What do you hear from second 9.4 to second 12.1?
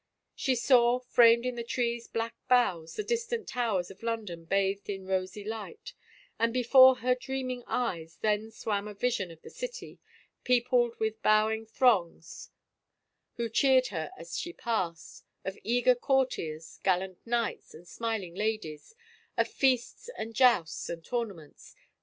the city, peopled 112 A VISION OF A CROWN with bowing